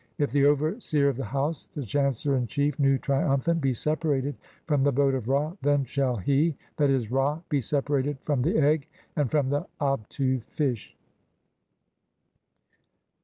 (8) 0.17 0.23
If 0.23 0.31
the 0.31 0.47
overseer 0.47 1.09
of 1.09 1.15
the 1.17 1.25
house, 1.25 1.67
"the 1.67 1.85
chancellor 1.85 2.35
in 2.35 2.47
chief, 2.47 2.79
Nu, 2.79 2.97
triumphant, 2.97 3.61
be 3.61 3.71
separated 3.71 4.35
[from 4.65 4.81
the 4.81 4.91
"boat 4.91 5.13
of 5.13 5.27
Ra], 5.29 5.53
then 5.61 5.85
shall 5.85 6.15
he 6.15 6.57
(;'.<?., 6.87 7.09
Ra) 7.11 7.39
be 7.49 7.61
separated 7.61 8.15
(9) 8.15 8.19
from 8.25 8.41
the 8.41 8.57
"Egg 8.57 8.87
and 9.15 9.29
from 9.29 9.51
the 9.51 9.67
Abtu 9.79 10.41
fish. 10.45 10.97